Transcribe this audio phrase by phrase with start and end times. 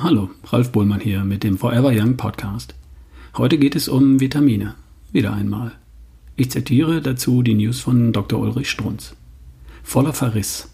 [0.00, 2.76] Ralf Bohlmann hier mit dem Forever Young Podcast.
[3.36, 4.76] Heute geht es um Vitamine.
[5.10, 5.72] Wieder einmal.
[6.36, 8.38] Ich zitiere dazu die News von Dr.
[8.38, 9.16] Ulrich Strunz.
[9.82, 10.70] Voller Verriss.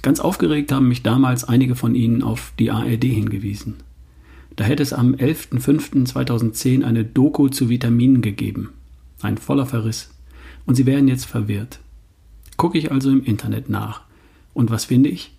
[0.00, 3.76] Ganz aufgeregt haben mich damals einige von Ihnen auf die ARD hingewiesen.
[4.56, 8.70] Da hätte es am 11.05.2010 eine Doku zu Vitaminen gegeben.
[9.20, 10.10] Ein voller Verriss.
[10.64, 11.78] Und Sie wären jetzt verwirrt.
[12.56, 14.00] Gucke ich also im Internet nach.
[14.54, 15.32] Und was finde ich?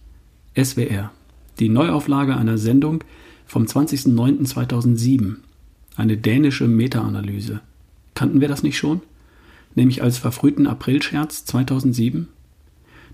[0.56, 1.12] SWR.
[1.60, 3.04] Die Neuauflage einer Sendung
[3.46, 5.36] vom 20.09.2007.
[5.96, 7.62] Eine dänische Meta-Analyse.
[8.14, 9.02] Kannten wir das nicht schon?
[9.76, 12.28] Nämlich als verfrühten Aprilscherz 2007?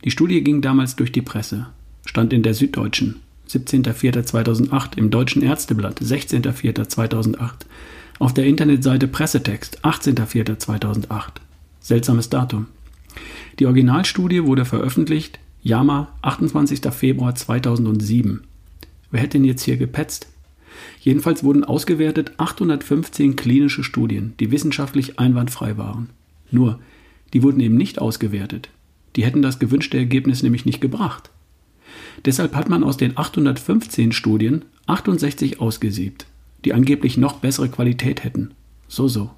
[0.03, 1.67] Die Studie ging damals durch die Presse,
[2.05, 3.17] stand in der Süddeutschen,
[3.49, 7.51] 17.04.2008, im Deutschen Ärzteblatt, 16.04.2008,
[8.17, 11.07] auf der Internetseite Pressetext, 18.04.2008.
[11.79, 12.67] Seltsames Datum.
[13.59, 16.81] Die Originalstudie wurde veröffentlicht, JAMA, 28.
[16.91, 18.41] Februar 2007.
[19.11, 20.27] Wer hätte denn jetzt hier gepetzt?
[21.01, 26.09] Jedenfalls wurden ausgewertet 815 klinische Studien, die wissenschaftlich einwandfrei waren.
[26.49, 26.79] Nur,
[27.33, 28.69] die wurden eben nicht ausgewertet.
[29.15, 31.29] Die hätten das gewünschte Ergebnis nämlich nicht gebracht.
[32.25, 36.25] Deshalb hat man aus den 815 Studien 68 ausgesiebt,
[36.65, 38.51] die angeblich noch bessere Qualität hätten.
[38.87, 39.29] So, so.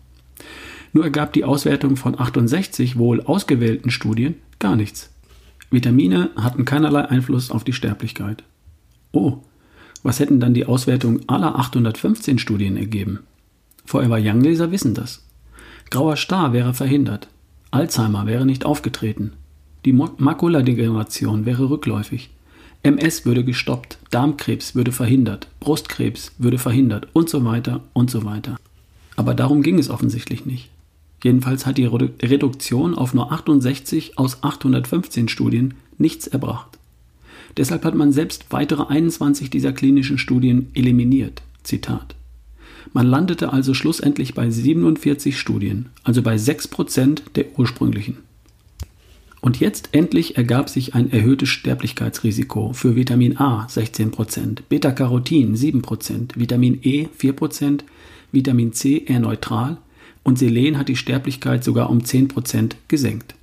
[0.94, 5.13] Nur ergab die Auswertung von 68 wohl ausgewählten Studien gar nichts.
[5.74, 8.44] Vitamine hatten keinerlei Einfluss auf die Sterblichkeit.
[9.12, 9.40] Oh,
[10.04, 13.20] was hätten dann die Auswertungen aller 815 Studien ergeben?
[13.86, 15.26] Forever Young-Leser wissen das.
[15.90, 17.28] Grauer Star wäre verhindert.
[17.72, 19.34] Alzheimer wäre nicht aufgetreten.
[19.86, 22.30] Die Makuladegeneration wäre rückläufig.
[22.84, 28.58] MS würde gestoppt, Darmkrebs würde verhindert, Brustkrebs würde verhindert und so weiter und so weiter.
[29.16, 30.70] Aber darum ging es offensichtlich nicht.
[31.24, 36.78] Jedenfalls hat die Reduktion auf nur 68 aus 815 Studien nichts erbracht.
[37.56, 41.42] Deshalb hat man selbst weitere 21 dieser klinischen Studien eliminiert.
[41.64, 42.16] Zitat.
[42.92, 48.18] Man landete also schlussendlich bei 47 Studien, also bei 6% der ursprünglichen.
[49.40, 56.80] Und jetzt endlich ergab sich ein erhöhtes Sterblichkeitsrisiko für Vitamin A 16%, Beta-Carotin 7%, Vitamin
[56.82, 57.82] E 4%,
[58.32, 59.78] Vitamin C eher neutral
[60.24, 63.36] und Selen hat die Sterblichkeit sogar um 10% gesenkt.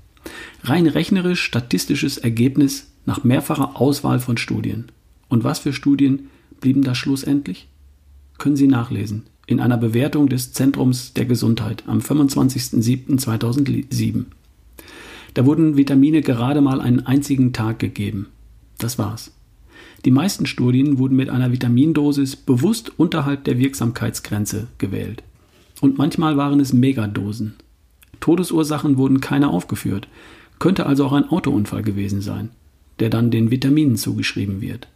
[0.65, 4.93] Rein rechnerisch statistisches Ergebnis nach mehrfacher Auswahl von Studien.
[5.29, 6.29] Und was für Studien
[6.61, 7.69] blieben da schlussendlich?
[8.39, 14.27] Können Sie nachlesen in einer Bewertung des Zentrums der Gesundheit am 25.07.2007.
[15.35, 18.29] Da wurden Vitamine gerade mal einen einzigen Tag gegeben.
[18.79, 19.33] Das war's.
[20.05, 25.25] Die meisten Studien wurden mit einer Vitamindosis bewusst unterhalb der Wirksamkeitsgrenze gewählt
[25.81, 27.55] und manchmal waren es Megadosen.
[28.21, 30.09] Todesursachen wurden keine aufgeführt,
[30.59, 32.51] könnte also auch ein Autounfall gewesen sein,
[32.99, 34.89] der dann den Vitaminen zugeschrieben wird.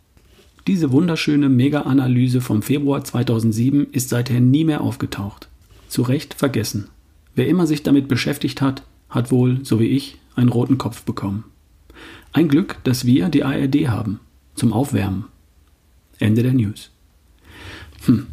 [0.67, 5.49] Diese wunderschöne Mega-Analyse vom Februar 2007 ist seither nie mehr aufgetaucht.
[5.89, 6.89] Zu Recht vergessen.
[7.35, 11.45] Wer immer sich damit beschäftigt hat, hat wohl, so wie ich, einen roten Kopf bekommen.
[12.33, 14.21] Ein Glück, dass wir die ARD haben.
[14.55, 15.27] Zum Aufwärmen.
[16.19, 16.91] Ende der News.
[18.07, 18.27] Hm.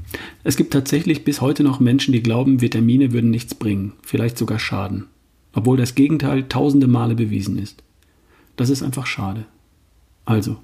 [0.44, 4.60] Es gibt tatsächlich bis heute noch Menschen, die glauben, Vitamine würden nichts bringen, vielleicht sogar
[4.60, 5.06] schaden,
[5.54, 7.84] obwohl das Gegenteil tausende Male bewiesen ist.
[8.56, 9.46] Das ist einfach schade.
[10.26, 10.58] Also,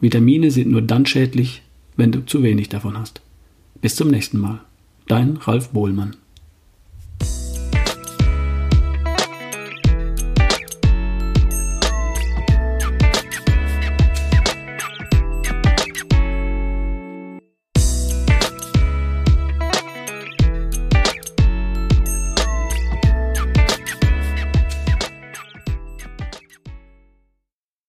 [0.00, 1.62] Vitamine sind nur dann schädlich,
[1.96, 3.20] wenn du zu wenig davon hast.
[3.80, 4.60] Bis zum nächsten Mal.
[5.06, 6.16] Dein Ralf Bohlmann.